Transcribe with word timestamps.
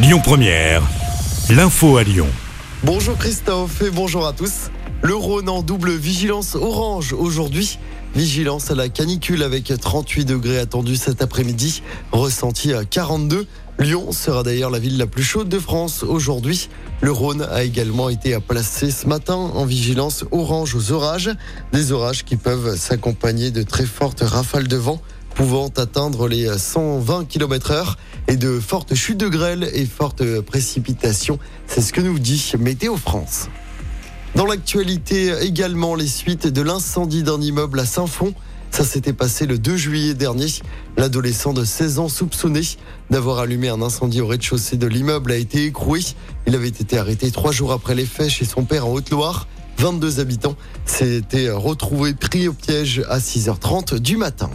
Lyon 0.00 0.20
Première, 0.22 0.80
l'info 1.50 1.96
à 1.96 2.04
Lyon. 2.04 2.28
Bonjour 2.84 3.18
Christophe 3.18 3.82
et 3.82 3.90
bonjour 3.90 4.28
à 4.28 4.32
tous. 4.32 4.70
Le 5.02 5.16
Rhône 5.16 5.48
en 5.48 5.60
double 5.60 5.90
vigilance 5.90 6.54
orange 6.54 7.12
aujourd'hui. 7.12 7.80
Vigilance 8.14 8.70
à 8.70 8.76
la 8.76 8.88
canicule 8.88 9.42
avec 9.42 9.72
38 9.76 10.24
degrés 10.24 10.60
attendus 10.60 10.94
cet 10.94 11.20
après-midi, 11.20 11.82
ressenti 12.12 12.72
à 12.74 12.84
42. 12.84 13.48
Lyon 13.80 14.12
sera 14.12 14.44
d'ailleurs 14.44 14.70
la 14.70 14.78
ville 14.78 14.98
la 14.98 15.08
plus 15.08 15.24
chaude 15.24 15.48
de 15.48 15.58
France 15.58 16.04
aujourd'hui. 16.04 16.68
Le 17.00 17.10
Rhône 17.10 17.42
a 17.50 17.64
également 17.64 18.08
été 18.08 18.38
placé 18.38 18.92
ce 18.92 19.08
matin 19.08 19.34
en 19.34 19.64
vigilance 19.64 20.24
orange 20.30 20.76
aux 20.76 20.92
orages. 20.92 21.30
Des 21.72 21.90
orages 21.90 22.24
qui 22.24 22.36
peuvent 22.36 22.76
s'accompagner 22.76 23.50
de 23.50 23.64
très 23.64 23.84
fortes 23.84 24.20
rafales 24.20 24.68
de 24.68 24.76
vent 24.76 25.02
pouvant 25.38 25.68
atteindre 25.76 26.26
les 26.26 26.58
120 26.58 27.24
km 27.28 27.70
heure 27.70 27.96
et 28.26 28.34
de 28.34 28.58
fortes 28.58 28.96
chutes 28.96 29.18
de 29.18 29.28
grêle 29.28 29.70
et 29.72 29.86
fortes 29.86 30.40
précipitations. 30.40 31.38
C'est 31.68 31.80
ce 31.80 31.92
que 31.92 32.00
nous 32.00 32.18
dit 32.18 32.54
Météo 32.58 32.96
France. 32.96 33.46
Dans 34.34 34.46
l'actualité 34.46 35.32
également, 35.40 35.94
les 35.94 36.08
suites 36.08 36.48
de 36.48 36.60
l'incendie 36.60 37.22
d'un 37.22 37.40
immeuble 37.40 37.78
à 37.78 37.86
Saint-Fond. 37.86 38.34
Ça 38.72 38.82
s'était 38.82 39.12
passé 39.12 39.46
le 39.46 39.60
2 39.60 39.76
juillet 39.76 40.14
dernier. 40.14 40.48
L'adolescent 40.96 41.52
de 41.52 41.64
16 41.64 42.00
ans 42.00 42.08
soupçonné 42.08 42.62
d'avoir 43.08 43.38
allumé 43.38 43.68
un 43.68 43.80
incendie 43.80 44.20
au 44.20 44.26
rez-de-chaussée 44.26 44.76
de 44.76 44.88
l'immeuble 44.88 45.30
a 45.30 45.36
été 45.36 45.66
écroué. 45.66 46.00
Il 46.48 46.56
avait 46.56 46.66
été 46.66 46.98
arrêté 46.98 47.30
trois 47.30 47.52
jours 47.52 47.70
après 47.70 47.94
les 47.94 48.06
faits 48.06 48.30
chez 48.30 48.44
son 48.44 48.64
père 48.64 48.88
en 48.88 48.92
Haute-Loire. 48.92 49.46
22 49.76 50.18
habitants 50.18 50.56
s'étaient 50.84 51.50
retrouvés 51.50 52.14
pris 52.14 52.48
au 52.48 52.54
piège 52.54 53.04
à 53.08 53.20
6h30 53.20 54.00
du 54.00 54.16
matin. 54.16 54.50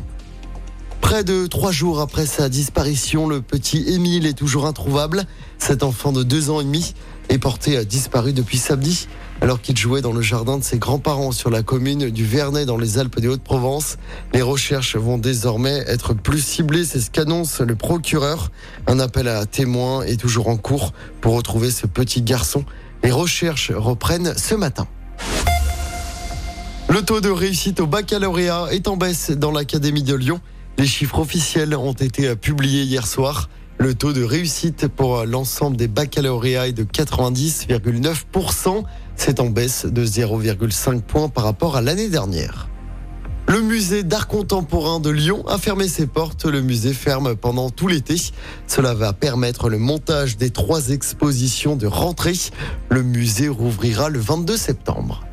Près 1.13 1.23
de 1.23 1.45
trois 1.45 1.72
jours 1.72 1.99
après 2.02 2.26
sa 2.26 2.49
disparition, 2.49 3.27
le 3.27 3.40
petit 3.40 3.84
Émile 3.88 4.26
est 4.26 4.34
toujours 4.34 4.66
introuvable. 4.66 5.26
Cet 5.59 5.84
enfant 5.84 6.12
de 6.12 6.23
deux 6.23 6.49
ans 6.49 6.59
et 6.59 6.63
demi 6.63 6.95
est 7.30 7.38
porté 7.38 7.77
à 7.77 7.85
disparu 7.85 8.34
depuis 8.34 8.58
samedi, 8.58 9.07
alors 9.40 9.62
qu'il 9.62 9.77
jouait 9.77 10.01
dans 10.01 10.12
le 10.12 10.23
jardin 10.23 10.57
de 10.57 10.63
ses 10.63 10.79
grands-parents 10.79 11.32
sur 11.32 11.51
la 11.51 11.62
commune 11.62 12.10
du 12.10 12.26
Vernet 12.26 12.65
dans 12.65 12.77
les 12.77 12.98
Alpes 12.98 13.20
des 13.20 13.27
Hautes-Provence. 13.27 13.98
Les 14.34 14.41
recherches 14.41 14.96
vont 14.96 15.20
désormais 15.20 15.84
être 15.85 16.15
plus 16.15 16.43
ciblées, 16.43 16.84
c'est 16.84 16.99
ce 16.99 17.12
qu'annonce 17.12 17.62
le 17.62 17.76
procureur. 17.76 18.49
Un 18.88 18.99
appel 18.99 19.27
à 19.27 19.45
témoins 19.45 20.01
est 20.01 20.20
toujours 20.20 20.48
en 20.48 20.57
cours 20.57 20.93
pour 21.21 21.35
retrouver 21.35 21.70
ce 21.70 21.85
petit 21.85 22.23
garçon. 22.23 22.66
Les 23.04 23.12
recherches 23.12 23.71
reprennent 23.71 24.34
ce 24.35 24.55
matin. 24.55 24.88
Le 26.90 27.04
taux 27.04 27.21
de 27.21 27.29
réussite 27.29 27.82
au 27.82 27.85
baccalauréat 27.85 28.70
est 28.71 28.88
en 28.88 28.98
baisse 28.98 29.29
dans 29.29 29.51
l'Académie 29.51 30.01
de 30.01 30.16
Lyon. 30.16 30.41
Les 30.77 30.88
chiffres 30.88 31.20
officiels 31.20 31.76
ont 31.76 31.93
été 31.93 32.35
publiés 32.35 32.84
hier 32.84 33.07
soir. 33.07 33.49
Le 33.77 33.93
taux 33.93 34.13
de 34.13 34.24
réussite 34.24 34.88
pour 34.88 35.26
l'ensemble 35.26 35.77
des 35.77 35.88
baccalauréats 35.88 36.68
est 36.68 36.74
de 36.74 36.84
90,9%. 36.84 38.84
C'est 39.16 39.40
en 39.40 39.49
baisse 39.49 39.85
de 39.85 40.05
0,5 40.05 41.01
points 41.01 41.29
par 41.29 41.44
rapport 41.44 41.76
à 41.76 41.82
l'année 41.82 42.10
dernière. 42.10 42.70
Le 43.48 43.62
musée 43.62 44.04
d'art 44.04 44.27
contemporain 44.27 44.99
de 44.99 45.10
Lyon 45.10 45.46
a 45.48 45.57
fermé 45.57 45.88
ses 45.88 46.07
portes. 46.07 46.46
Le 46.46 46.62
musée 46.62 46.94
ferme 46.94 47.35
pendant 47.35 47.70
tout 47.70 47.88
l'été. 47.88 48.16
Cela 48.68 48.94
va 48.94 49.13
permettre 49.13 49.70
le 49.70 49.77
montage 49.77 50.38
des 50.38 50.49
trois 50.49 50.90
expositions 50.90 51.76
de 51.76 51.85
rentrée. 51.85 52.34
Le 52.90 53.04
musée 53.04 53.49
rouvrira 53.49 54.10
le 54.10 54.20
22 54.20 54.57
septembre. 54.57 55.24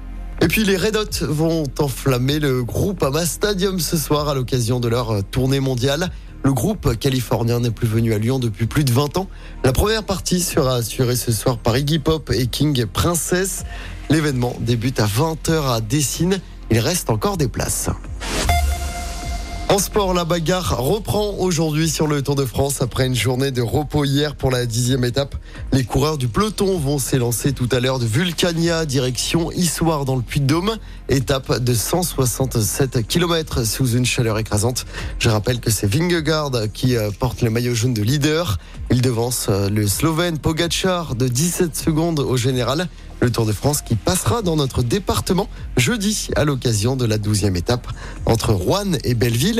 Et 0.43 0.49
puis 0.49 0.65
les 0.65 0.77
Red 0.77 0.97
Hot 0.97 1.27
vont 1.27 1.65
enflammer 1.79 2.39
le 2.39 2.65
groupe 2.65 3.03
Ama 3.03 3.27
Stadium 3.27 3.79
ce 3.79 3.97
soir 3.97 4.29
à 4.29 4.35
l'occasion 4.35 4.81
de 4.81 4.89
leur 4.89 5.23
tournée 5.25 5.61
mondiale. 5.61 6.11
Le 6.43 6.53
groupe 6.53 6.97
californien 6.99 7.61
n'est 7.61 7.71
plus 7.71 7.87
venu 7.87 8.15
à 8.15 8.19
Lyon 8.19 8.39
depuis 8.39 8.67
plus 8.67 8.85
de 8.85 8.93
20 8.93 9.19
ans. 9.19 9.29
La 9.65 9.73
première 9.73 10.03
partie 10.03 10.41
sera 10.41 10.77
assurée 10.77 11.17
ce 11.17 11.33
soir 11.33 11.59
par 11.59 11.77
Iggy 11.77 11.99
Pop 11.99 12.31
et 12.35 12.47
King 12.47 12.87
Princess. 12.87 13.65
L'événement 14.09 14.57
débute 14.61 14.99
à 15.01 15.07
20h 15.07 15.75
à 15.75 15.81
Dessine. 15.83 16.41
Il 16.71 16.79
reste 16.79 17.11
encore 17.11 17.37
des 17.37 17.49
places. 17.49 17.91
En 19.71 19.79
sport, 19.79 20.15
la 20.15 20.25
bagarre 20.25 20.79
reprend 20.79 21.37
aujourd'hui 21.39 21.89
sur 21.89 22.09
le 22.09 22.23
Tour 22.23 22.35
de 22.35 22.45
France 22.45 22.83
après 22.83 23.07
une 23.07 23.15
journée 23.15 23.53
de 23.53 23.63
repos 23.63 24.05
hier 24.05 24.35
pour 24.35 24.51
la 24.51 24.67
dixième 24.67 25.05
étape. 25.05 25.37
Les 25.73 25.85
coureurs 25.85 26.19
du 26.19 26.27
peloton 26.27 26.77
vont 26.77 26.99
s'élancer 26.99 27.53
tout 27.53 27.69
à 27.71 27.79
l'heure 27.79 28.01
de 28.01 28.05
Vulcania, 28.05 28.85
direction 28.85 29.53
Issoire 29.53 30.05
dans 30.05 30.17
le 30.17 30.23
Puy-de-Dôme. 30.23 30.77
Étape 31.09 31.61
de 31.61 31.73
167 31.73 33.07
km 33.07 33.65
sous 33.65 33.93
une 33.93 34.05
chaleur 34.05 34.39
écrasante. 34.39 34.87
Je 35.21 35.29
rappelle 35.29 35.61
que 35.61 35.71
c'est 35.71 35.87
Vingegaard 35.87 36.51
qui 36.75 36.97
euh, 36.97 37.13
porte 37.17 37.43
le 37.43 37.51
maillot 37.51 37.75
jaune 37.75 37.95
de 37.95 38.03
leader. 38.03 38.59
Il 38.91 39.03
devance 39.03 39.47
euh, 39.51 39.69
le 39.69 39.87
Slovène 39.87 40.39
Pogacar 40.39 41.15
de 41.15 41.29
17 41.29 41.77
secondes 41.77 42.19
au 42.19 42.37
général. 42.37 42.89
Le 43.21 43.31
Tour 43.31 43.45
de 43.45 43.53
France 43.53 43.83
qui 43.83 43.97
passera 43.97 44.41
dans 44.41 44.57
notre 44.57 44.83
département 44.83 45.47
jeudi 45.77 46.29
à 46.37 46.45
l'occasion 46.45 46.97
de 46.97 47.05
la 47.05 47.19
12e 47.19 47.55
étape 47.55 47.87
entre 48.25 48.55
Rouen 48.55 48.93
et 49.05 49.15
Belleville 49.15 49.60